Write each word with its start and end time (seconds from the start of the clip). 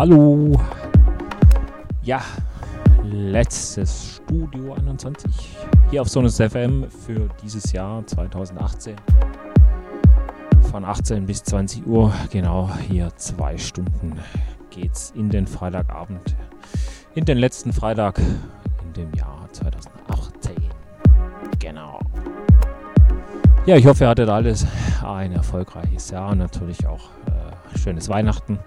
Hallo. 0.00 0.58
Ja, 2.02 2.22
letztes 3.04 4.16
Studio 4.16 4.72
21 4.72 5.30
hier 5.90 6.00
auf 6.00 6.08
Sonus 6.08 6.38
FM 6.38 6.86
für 6.88 7.28
dieses 7.42 7.70
Jahr 7.72 8.06
2018. 8.06 8.96
Von 10.70 10.86
18 10.86 11.26
bis 11.26 11.42
20 11.42 11.86
Uhr, 11.86 12.14
genau 12.32 12.70
hier 12.88 13.10
zwei 13.16 13.58
Stunden 13.58 14.18
geht's 14.70 15.12
in 15.14 15.28
den 15.28 15.46
Freitagabend, 15.46 16.34
in 17.14 17.26
den 17.26 17.36
letzten 17.36 17.74
Freitag 17.74 18.20
in 18.20 18.92
dem 18.94 19.12
Jahr 19.12 19.46
2018. 19.52 20.54
Genau. 21.58 22.00
Ja, 23.66 23.76
ich 23.76 23.84
hoffe, 23.84 24.04
ihr 24.04 24.08
hattet 24.08 24.30
alles 24.30 24.66
ein 25.06 25.32
erfolgreiches 25.32 26.08
Jahr, 26.10 26.34
natürlich 26.34 26.86
auch 26.86 27.10
äh, 27.26 27.78
schönes 27.78 28.08
Weihnachten. 28.08 28.58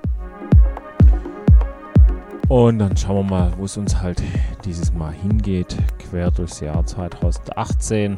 Und 2.53 2.77
dann 2.77 2.95
schauen 2.95 3.15
wir 3.15 3.31
mal, 3.31 3.53
wo 3.57 3.65
es 3.65 3.77
uns 3.77 3.99
halt 3.99 4.21
dieses 4.63 4.93
Mal 4.93 5.11
hingeht. 5.11 5.75
Quer 5.97 6.29
durchs 6.29 6.59
Jahr 6.59 6.85
2018 6.85 8.15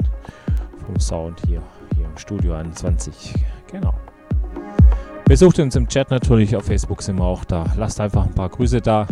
vom 0.86 1.00
Sound 1.00 1.42
hier, 1.48 1.62
hier 1.96 2.04
im 2.04 2.18
Studio 2.18 2.56
21. 2.56 3.34
Genau. 3.72 3.94
Besucht 5.24 5.58
uns 5.60 5.78
im 5.78 5.88
Chat 5.88 6.12
natürlich, 6.12 6.54
auf 6.54 6.66
Facebook 6.66 7.02
sind 7.02 7.18
wir 7.18 7.24
auch 7.24 7.46
da. 7.46 7.64
Lasst 7.78 8.02
einfach 8.02 8.26
ein 8.26 8.36
paar 8.36 8.50
Grüße 8.50 8.82
da. 8.82 9.08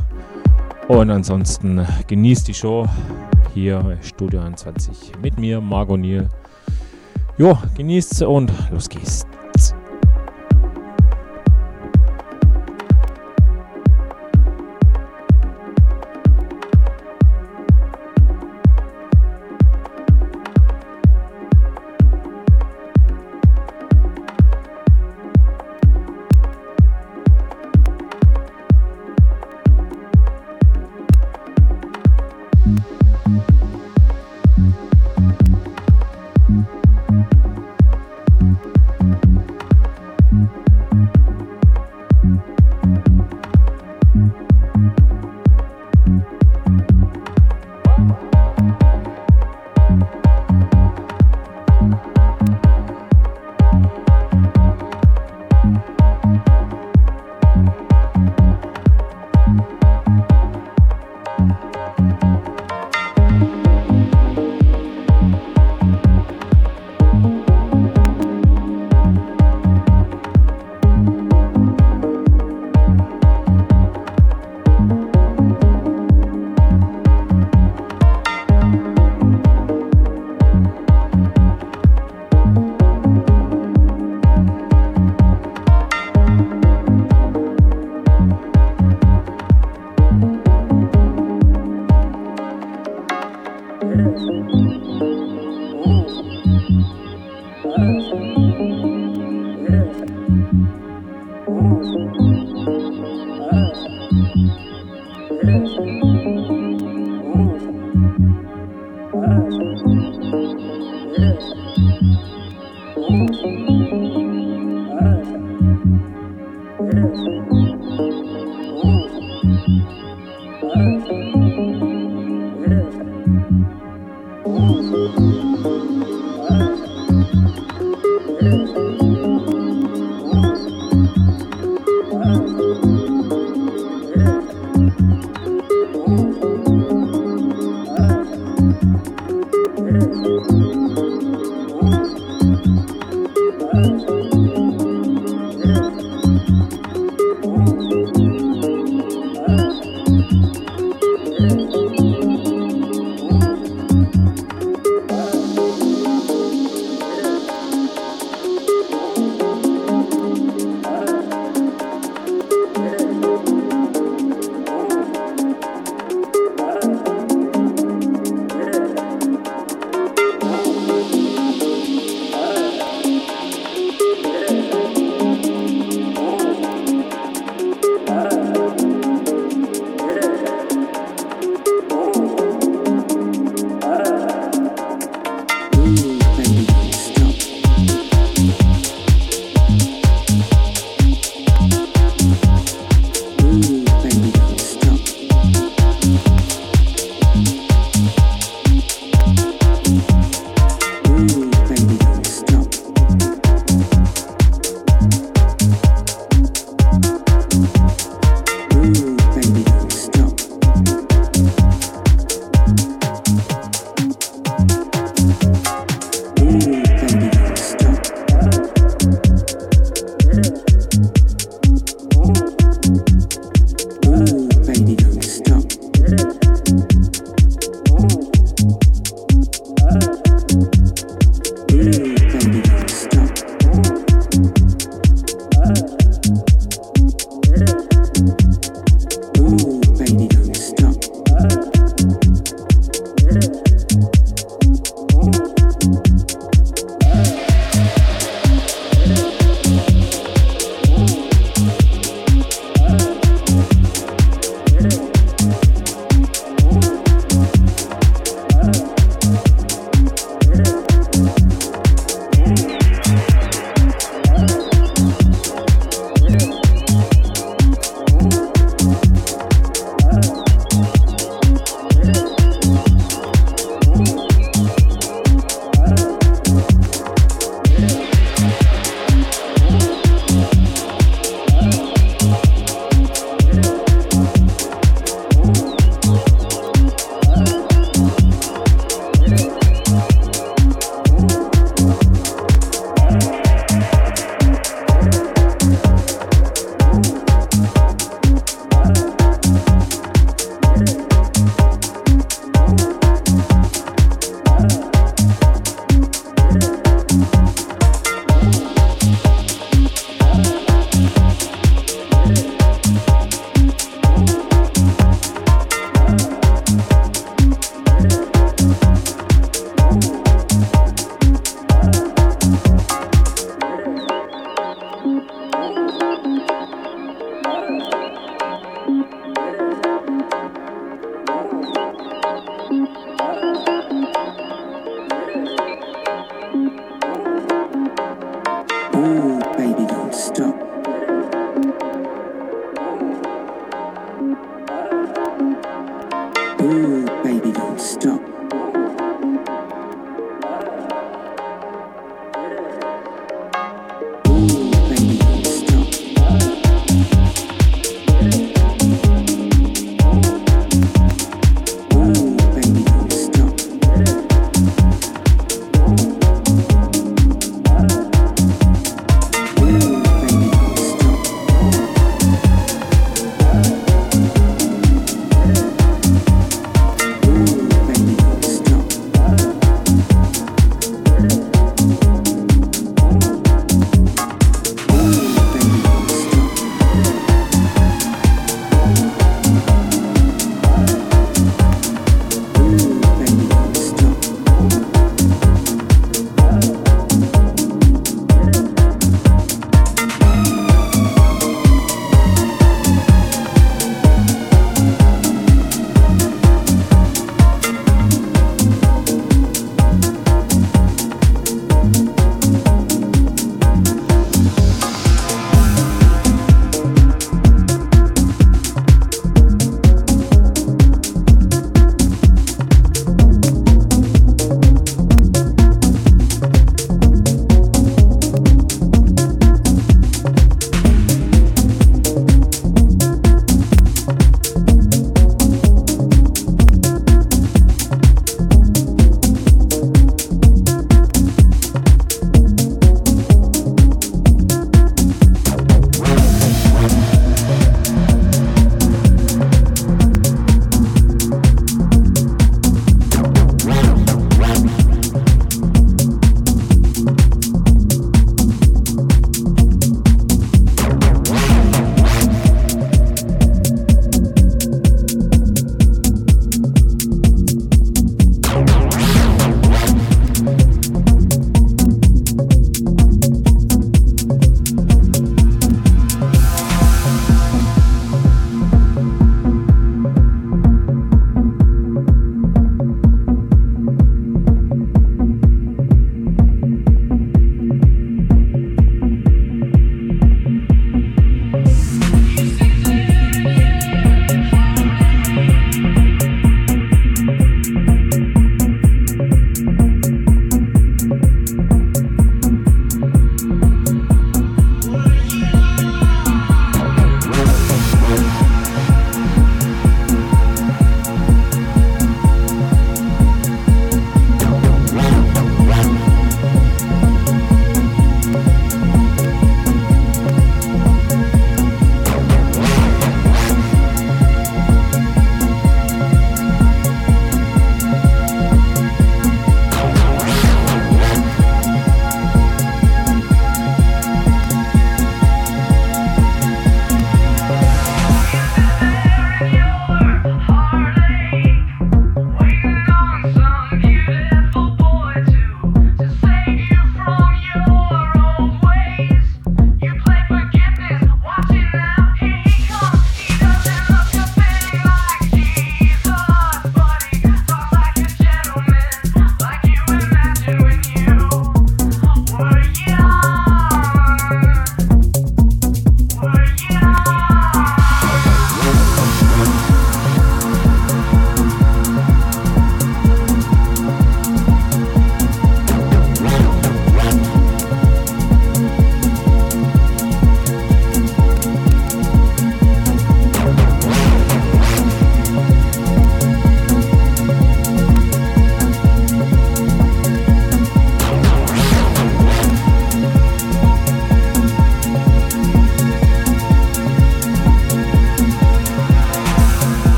Und 0.90 1.10
ansonsten 1.10 1.88
genießt 2.08 2.50
die 2.50 2.54
Show 2.54 2.86
hier 3.54 3.98
Studio 4.02 4.42
21 4.42 5.14
mit 5.22 5.40
mir, 5.40 5.62
Margot 5.62 6.02
Niel. 6.02 6.28
Jo, 7.38 7.58
genießt's 7.78 8.24
und 8.24 8.52
los 8.72 8.90
geht's. 8.90 9.26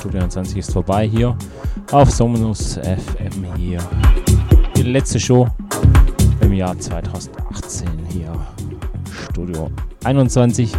Studio 0.00 0.26
20 0.26 0.56
ist 0.56 0.72
vorbei 0.72 1.06
hier 1.06 1.36
auf 1.92 2.10
Somunus 2.10 2.78
FM 2.78 3.44
hier. 3.54 3.80
Die 4.74 4.82
letzte 4.82 5.20
Show 5.20 5.46
im 6.40 6.54
Jahr 6.54 6.78
2018 6.78 7.86
hier. 8.08 8.32
Studio 9.28 9.70
21. 10.02 10.72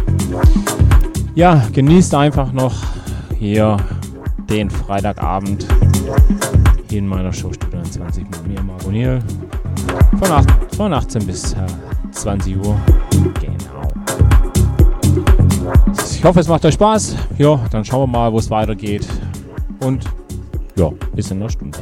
Ja, 1.36 1.64
genießt 1.72 2.16
einfach 2.16 2.50
noch 2.50 2.74
hier 3.38 3.76
den 4.50 4.68
Freitagabend 4.68 5.68
in 6.90 7.06
meiner 7.06 7.32
Show 7.32 7.52
Studio 7.52 7.80
20 7.80 8.24
mit 8.28 8.48
mir, 8.48 8.60
Marco 8.60 8.90
Niel. 8.90 9.20
Von, 10.18 10.46
von 10.76 10.92
18 10.92 11.24
bis 11.24 11.52
äh, 11.52 11.58
20 12.10 12.56
Uhr. 12.56 12.76
Ich 16.22 16.28
hoffe, 16.28 16.38
es 16.38 16.46
macht 16.46 16.64
euch 16.64 16.74
Spaß. 16.74 17.16
Ja, 17.38 17.58
dann 17.72 17.84
schauen 17.84 18.02
wir 18.02 18.06
mal, 18.06 18.32
wo 18.32 18.38
es 18.38 18.48
weitergeht. 18.48 19.04
Und 19.80 20.04
ja, 20.76 20.88
bis 21.16 21.32
in 21.32 21.38
einer 21.38 21.50
Stunde. 21.50 21.80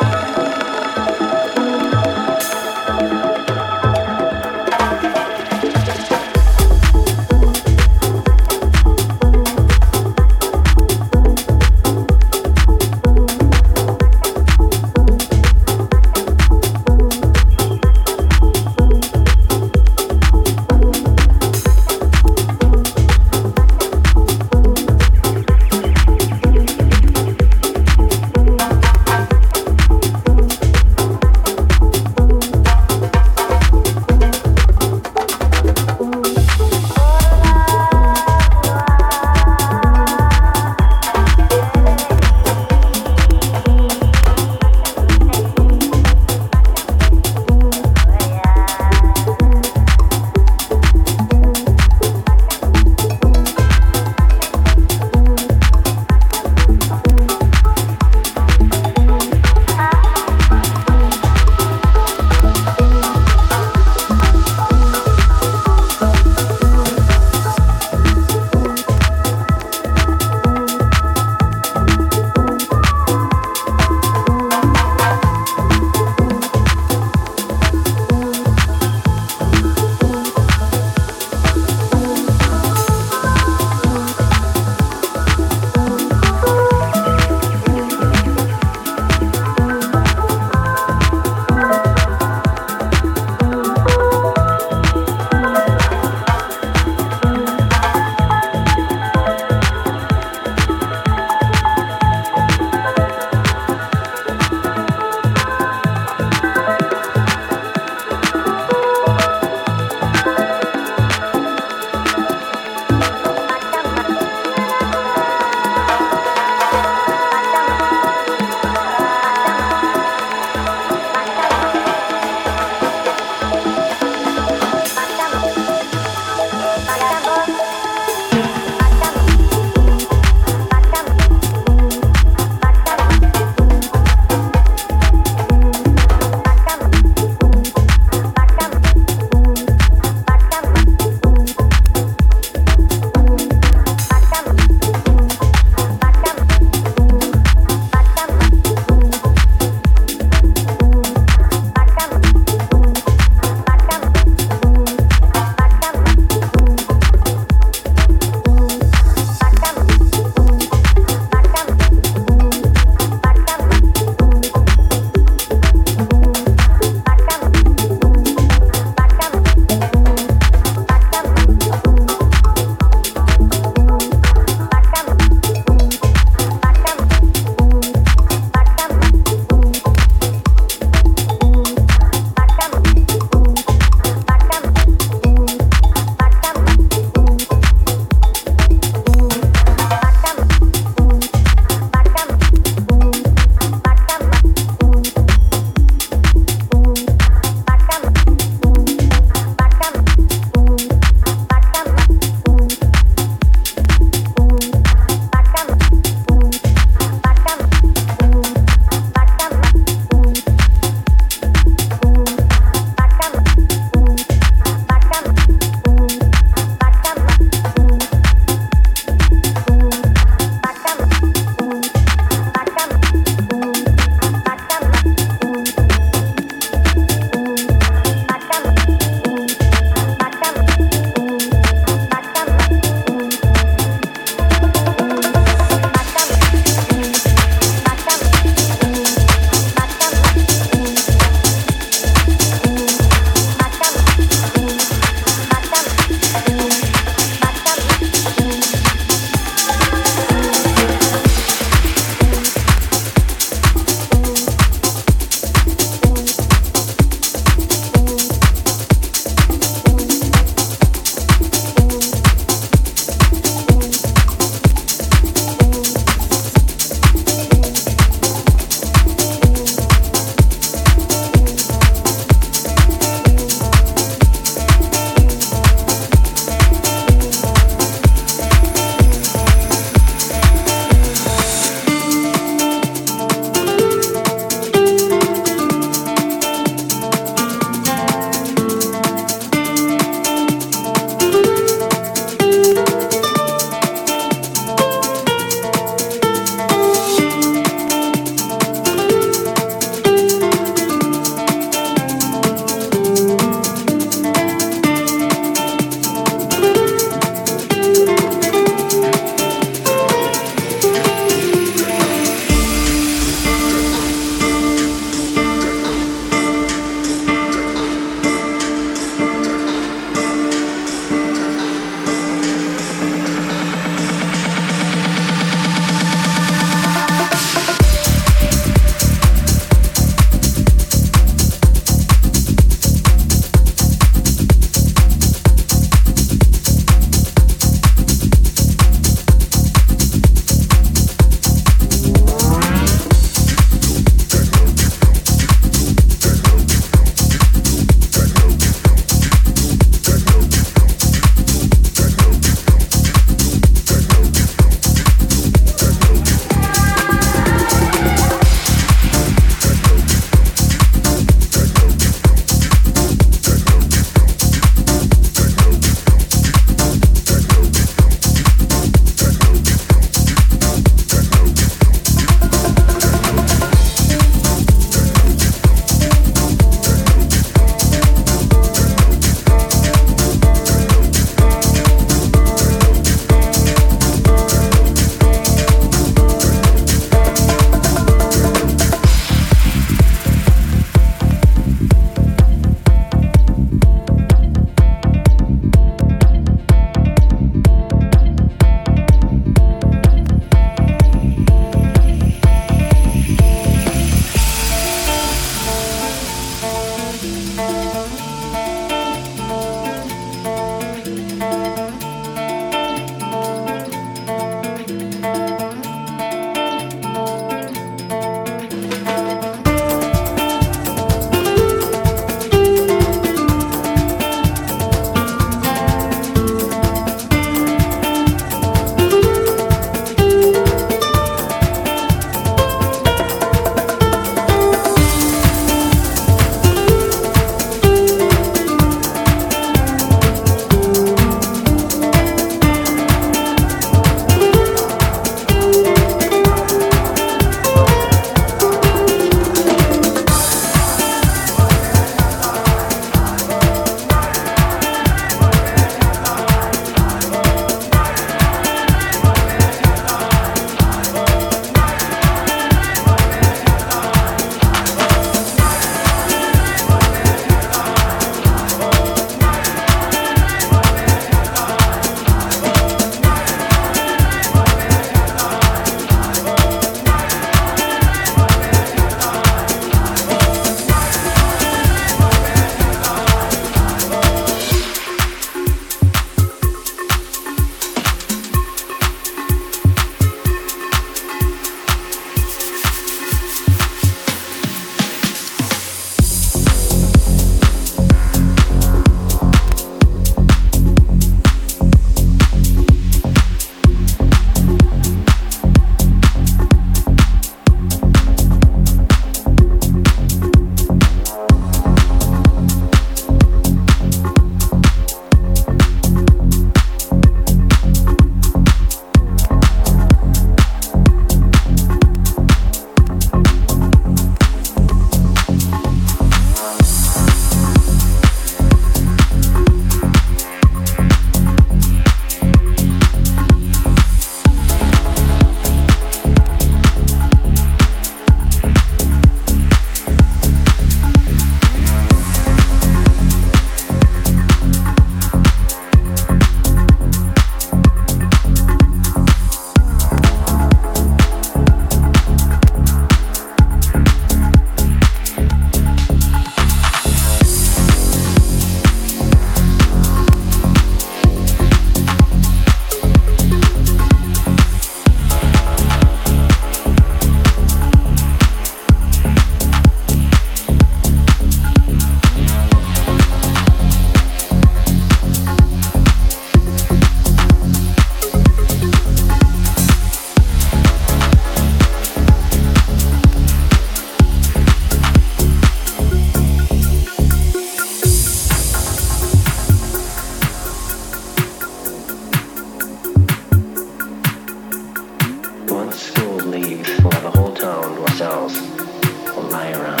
myself 598.21 599.35
will 599.35 599.49
lie 599.49 599.71
around. 599.71 600.00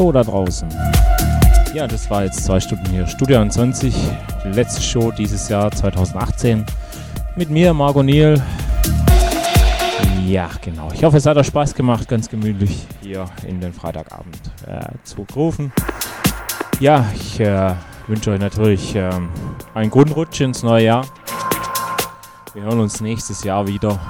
Hallo 0.00 0.12
da 0.12 0.22
draußen. 0.24 0.66
Ja, 1.74 1.86
das 1.86 2.08
war 2.08 2.24
jetzt 2.24 2.42
zwei 2.42 2.58
Stunden 2.58 2.86
hier. 2.86 3.06
Studio 3.06 3.46
20, 3.46 3.94
die 4.46 4.48
letzte 4.48 4.80
Show 4.80 5.10
dieses 5.10 5.50
Jahr 5.50 5.70
2018. 5.70 6.64
Mit 7.36 7.50
mir, 7.50 7.74
Marco 7.74 8.02
Niel. 8.02 8.42
Ja, 10.26 10.48
genau. 10.62 10.88
Ich 10.94 11.04
hoffe, 11.04 11.18
es 11.18 11.26
hat 11.26 11.36
euch 11.36 11.48
Spaß 11.48 11.74
gemacht, 11.74 12.08
ganz 12.08 12.30
gemütlich 12.30 12.86
hier 13.02 13.26
in 13.46 13.60
den 13.60 13.74
Freitagabend 13.74 14.40
äh, 14.66 14.80
zu 15.04 15.26
rufen. 15.36 15.70
Ja, 16.78 17.04
ich 17.14 17.38
äh, 17.38 17.74
wünsche 18.06 18.30
euch 18.30 18.40
natürlich 18.40 18.96
äh, 18.96 19.10
einen 19.74 19.90
guten 19.90 20.12
Rutsch 20.12 20.40
ins 20.40 20.62
neue 20.62 20.86
Jahr. 20.86 21.06
Wir 22.54 22.62
hören 22.62 22.80
uns 22.80 23.02
nächstes 23.02 23.44
Jahr 23.44 23.66
wieder 23.66 24.00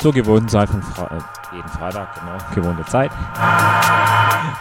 zur 0.00 0.12
gewohnten 0.12 0.48
Zeit 0.48 0.70
von 0.70 0.82
Fre 0.82 1.04
äh, 1.04 1.54
jeden 1.54 1.68
Freitag, 1.68 2.16
genau, 2.16 2.36
gewohnte 2.52 2.84
Zeit. 2.90 3.12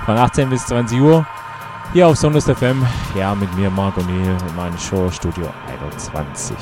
Von 0.05 0.17
18 0.17 0.49
bis 0.49 0.65
20 0.65 0.99
Uhr. 0.99 1.25
Hier 1.93 2.07
auf 2.07 2.17
Sonus 2.17 2.45
FM, 2.45 2.85
ja, 3.15 3.35
mit 3.35 3.55
mir, 3.55 3.69
Marc 3.69 3.97
O'Neill, 3.97 4.35
in 4.49 4.55
meinem 4.55 4.77
Show 4.79 5.11
Studio 5.11 5.47
21. 5.67 6.57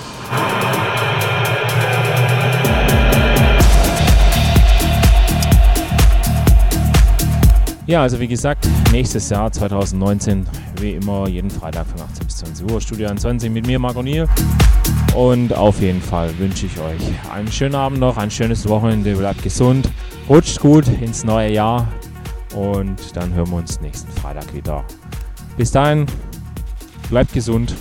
Ja, 7.88 8.02
also 8.04 8.20
wie 8.20 8.28
gesagt, 8.28 8.68
nächstes 8.92 9.30
Jahr 9.30 9.52
2019, 9.52 10.48
wie 10.80 10.92
immer, 10.92 11.28
jeden 11.28 11.50
Freitag 11.50 11.88
von 11.88 12.02
18 12.02 12.26
bis 12.26 12.38
20 12.38 12.72
Uhr, 12.72 12.80
Studio 12.80 13.08
21 13.08 13.50
mit 13.50 13.66
mir, 13.68 13.80
Marc 13.80 13.98
O'Neill. 13.98 14.28
Und 15.16 15.54
auf 15.54 15.82
jeden 15.82 16.02
Fall 16.02 16.38
wünsche 16.40 16.68
ich 16.68 16.80
euch 16.80 17.02
einen 17.34 17.52
schönen 17.52 17.76
Abend 17.76 18.00
noch, 18.00 18.18
ein 18.18 18.32
schönes 18.32 18.68
Wochenende, 18.68 19.16
bleibt 19.16 19.44
gesund, 19.44 19.90
rutscht 20.30 20.60
gut 20.60 20.88
ins 20.88 21.24
neue 21.24 21.52
Jahr 21.52 21.88
und 22.54 23.16
dann 23.16 23.34
hören 23.34 23.50
wir 23.50 23.58
uns 23.58 23.82
nächsten 23.82 24.12
Freitag 24.12 24.54
wieder. 24.54 24.84
Bis 25.58 25.72
dahin, 25.72 26.06
bleibt 27.10 27.34
gesund. 27.34 27.76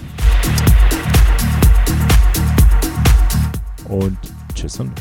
Und 3.88 4.18
tschüss 4.54 4.78
und 4.78 4.92